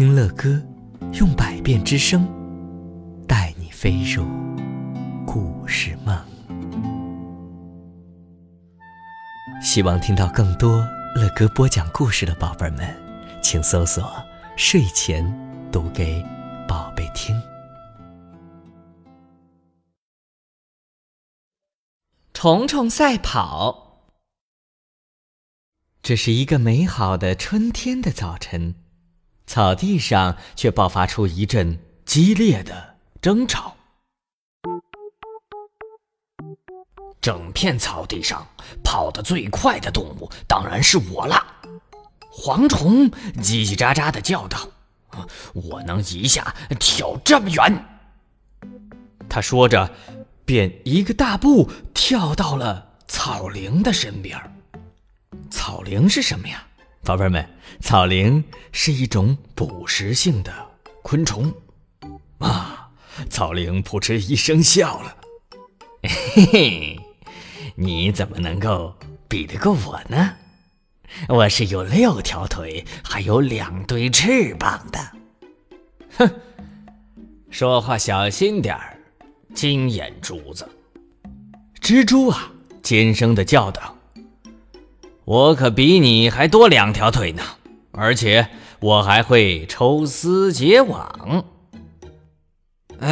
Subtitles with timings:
[0.00, 0.58] 听乐歌，
[1.20, 2.26] 用百变之声，
[3.28, 4.24] 带你飞入
[5.26, 6.18] 故事梦。
[9.62, 10.78] 希望听到更多
[11.14, 12.96] 乐哥播讲故事的宝贝们，
[13.42, 14.10] 请搜索
[14.56, 15.22] “睡前
[15.70, 16.24] 读给
[16.66, 17.38] 宝贝听”。
[22.32, 24.08] 虫虫赛跑。
[26.00, 28.76] 这是一个美好的春天的早晨。
[29.50, 33.74] 草地上却爆发出一阵激烈的争吵。
[37.20, 38.46] 整片草地上
[38.84, 41.44] 跑得最快的动物当然是我了。
[42.32, 43.10] 蝗虫
[43.42, 44.56] 叽叽喳喳地叫道
[45.52, 47.84] ：“我能一下跳这么远。”
[49.28, 49.90] 他说着，
[50.44, 54.40] 便一个大步跳到了草灵的身边。
[55.50, 56.68] 草灵是什么呀？
[57.02, 57.44] 宝贝们，
[57.80, 60.52] 草蛉是一种捕食性的
[61.02, 61.52] 昆虫。
[62.38, 62.90] 啊，
[63.30, 65.16] 草蛉扑哧一声笑了
[66.34, 67.00] ：“嘿嘿，
[67.74, 68.94] 你怎么能够
[69.28, 70.36] 比得过我呢？
[71.28, 75.00] 我是有六条腿，还有两对翅膀的。”
[76.18, 76.30] 哼，
[77.50, 78.98] 说话小心点儿，
[79.54, 80.68] 金眼珠子。
[81.80, 83.96] 蜘蛛啊，尖声的叫道。
[85.24, 87.42] 我可比你还多两条腿呢，
[87.92, 88.48] 而且
[88.80, 91.44] 我还会抽丝结网。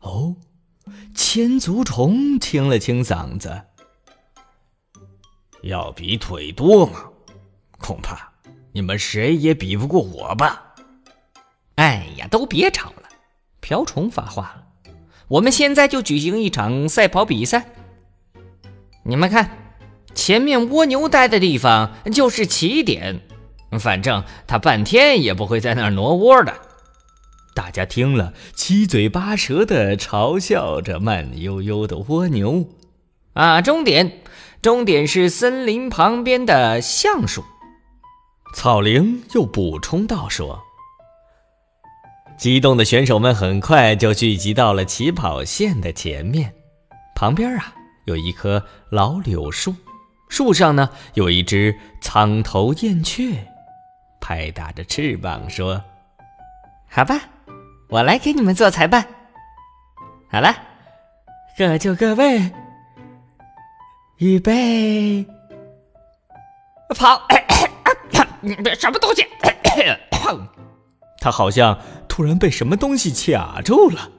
[0.00, 0.36] 哦，
[1.14, 3.62] 千足虫清了清嗓子，
[5.62, 7.04] 要比腿多吗？
[7.78, 8.32] 恐怕
[8.72, 10.74] 你们谁也比不过我吧。
[11.76, 13.02] 哎呀，都别吵了！
[13.60, 14.92] 瓢虫发话了，
[15.28, 17.66] 我们现在就举行一场赛跑比赛。
[19.02, 19.65] 你们看。
[20.16, 23.20] 前面蜗牛待的地方就是起点，
[23.78, 26.52] 反正它半天也不会在那儿挪窝的。
[27.54, 32.66] 大家听了，七嘴八舌的嘲笑着慢悠悠的蜗牛。
[33.34, 34.20] 啊，终点，
[34.62, 37.44] 终点是森林旁边的橡树。
[38.54, 40.58] 草灵又补充道：“说，
[42.38, 46.52] 激动的选手们很快就聚集到了起跑线的前面，
[47.14, 47.74] 旁边啊
[48.06, 49.74] 有一棵老柳树。”
[50.28, 53.46] 树上呢，有一只苍头燕雀，
[54.20, 55.82] 拍打着翅膀说
[56.90, 57.20] ：“好吧，
[57.88, 59.06] 我来给你们做裁判。
[60.30, 60.54] 好了，
[61.56, 62.50] 各就各位，
[64.18, 65.24] 预备，
[66.96, 67.22] 跑！
[68.78, 69.24] 什么东西？
[71.20, 71.78] 他好像
[72.08, 74.10] 突然被什么东西卡住了，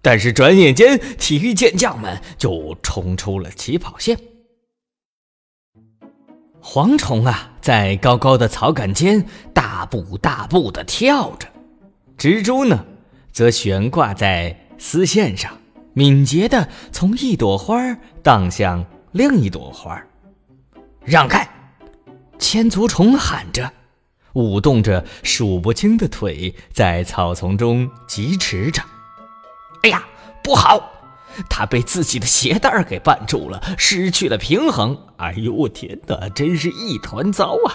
[0.00, 4.18] 但是转眼间，体育健将们就冲出了起跑线。
[6.62, 11.48] 蝗虫啊，在高高的草杆间大步大步地跳着；
[12.16, 12.84] 蜘蛛呢，
[13.32, 15.52] 则悬挂在丝线上，
[15.92, 17.76] 敏捷地从一朵花
[18.22, 20.00] 荡向另一朵花。
[21.04, 21.48] 让开！
[22.38, 23.72] 千足虫喊着，
[24.34, 28.80] 舞动着数不清的腿，在草丛中疾驰着。
[29.82, 30.04] 哎呀，
[30.44, 30.90] 不好！
[31.48, 34.96] 他被自己的鞋带给绊住了，失去了平衡。
[35.22, 37.70] 哎呦，我天哪，真是一团糟啊！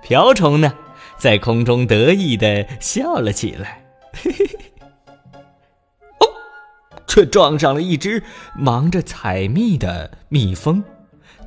[0.00, 0.72] 瓢虫呢，
[1.18, 4.58] 在空中得意的笑了起来，嘿嘿嘿。
[6.20, 6.30] 哦，
[7.08, 8.22] 却撞上了一只
[8.54, 10.84] 忙着采蜜的蜜蜂，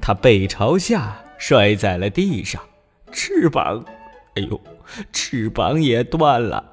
[0.02, 2.62] 它背朝下摔在了地上，
[3.14, 3.86] 翅膀，
[4.36, 4.60] 哎呦，
[5.14, 6.66] 翅膀也断了。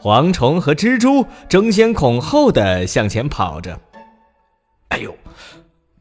[0.00, 3.78] 蝗虫和蜘蛛争先恐后的向前跑着。
[4.88, 5.14] 哎呦，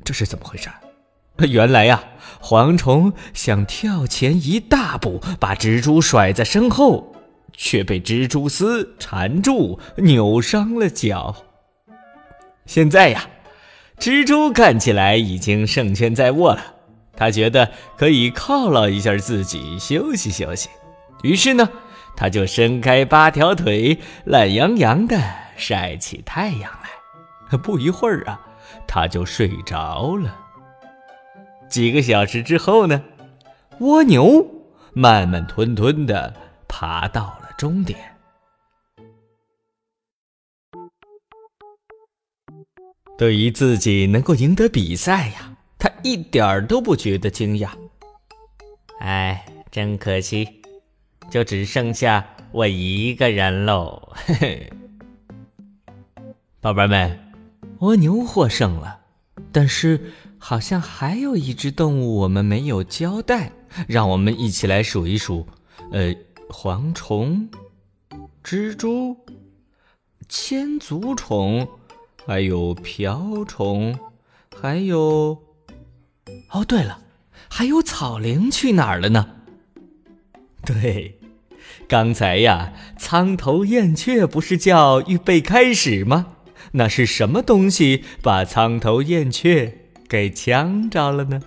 [0.05, 0.69] 这是怎么回事？
[1.49, 2.01] 原来呀，
[2.41, 7.13] 蝗虫想跳前一大步，把蜘蛛甩在身后，
[7.51, 11.35] 却被蜘蛛丝缠住，扭伤了脚。
[12.65, 13.27] 现在呀，
[13.99, 16.75] 蜘蛛看起来已经胜券在握了，
[17.17, 20.69] 他觉得可以犒劳一下自己，休息休息。
[21.24, 21.68] 于是呢。
[22.18, 25.21] 他就伸开八条腿，懒洋洋地
[25.57, 27.57] 晒起太阳来。
[27.59, 28.39] 不一会儿啊，
[28.87, 30.35] 他就睡着了。
[31.69, 33.03] 几个小时之后呢，
[33.79, 34.45] 蜗牛
[34.93, 36.33] 慢慢吞吞地
[36.67, 37.97] 爬到了终点。
[43.17, 47.69] 对于自己能够赢得比赛呀，他一点儿都不觉得惊讶。
[48.99, 50.61] 哎，真可惜。
[51.31, 54.73] 就只剩下我一个人喽，嘿 嘿。
[56.61, 57.25] 宝贝们，
[57.85, 59.01] 蜗牛获胜了，
[59.51, 63.51] 但是好像还有一只动物我们没有交代，
[63.87, 65.45] 让我们一起来数一数，
[65.91, 66.11] 呃，
[66.49, 67.47] 蝗虫、
[68.43, 69.15] 蜘蛛、
[70.27, 71.67] 千足虫，
[72.25, 73.95] 还有瓢虫，
[74.59, 75.39] 还有……
[76.49, 77.01] 哦，对了，
[77.47, 79.29] 还有草蛉去哪儿了呢？
[80.65, 81.19] 对，
[81.87, 86.34] 刚才呀，苍头燕雀不是叫预备开始吗？
[86.77, 89.77] 那是什么东西把苍头燕雀
[90.10, 91.42] 给呛着了呢？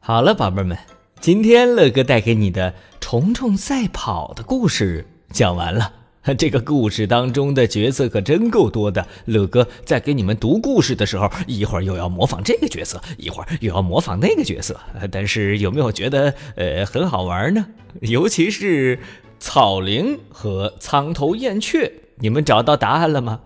[0.00, 0.76] 好了，宝贝们，
[1.20, 6.01] 今天乐哥带给你的虫虫赛跑的故事讲完了。
[6.38, 9.04] 这个故事当中的角色可真够多的。
[9.24, 14.78] 乐哥在给你们读故事的时候，一会儿又要模仿这个角色，一会儿又要模仿那个角色。
[15.10, 17.66] 但是有没有觉得呃很好玩呢？
[18.02, 19.00] 尤其是
[19.40, 23.40] 草蛉和苍头燕雀，你们找到答案了吗？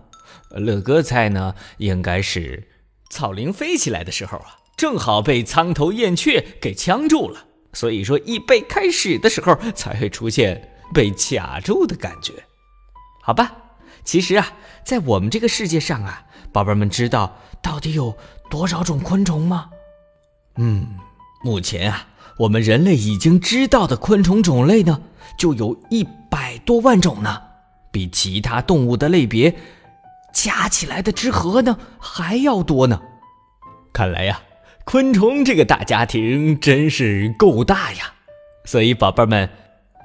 [0.51, 2.67] 乐哥猜呢，应该是
[3.09, 4.57] 草蛉飞起来的时候啊。
[4.77, 12.33] 正好被苍头燕雀给呛住了，所以说一被开始的时候才会出现被卡住的感觉，
[13.27, 13.51] 好吧？
[14.05, 14.53] 其实啊，
[14.85, 18.15] 在我们这个世界上啊，宝贝们知道到底有
[18.49, 19.69] 多少种昆虫吗？
[20.55, 20.95] 嗯，
[21.43, 22.07] 目前啊，
[22.39, 25.01] 我们人类已经知道的昆虫种类呢，
[25.37, 27.41] 就有一百多万种呢，
[27.91, 29.53] 比其他动物的类别
[30.33, 33.01] 加起来的之和呢还要多呢。
[33.91, 34.41] 看来呀。
[34.85, 38.13] 昆虫这个大家庭真是够大呀，
[38.63, 39.49] 所以宝贝们，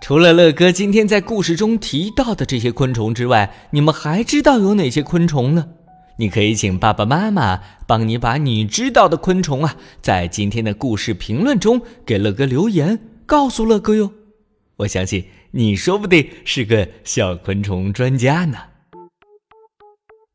[0.02, 5.68] 除了乐哥今天在故事中提到的这些昆虫之外，你们还知道有哪些昆虫呢？
[6.16, 14.12] 你可以请爸爸妈妈帮你把你知道的昆虫啊，在今天的故事评论中给乐哥留言，告诉乐哥哟。
[14.78, 18.58] 我相信你说不定是个小昆虫专家呢。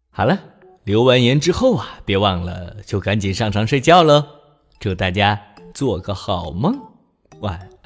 [0.09, 0.39] 好了，
[0.85, 4.23] 留完言之后啊，别忘了就赶紧上床睡觉喽。
[4.79, 5.37] 祝大家
[5.73, 6.79] 做个好梦，
[7.41, 7.76] 晚安。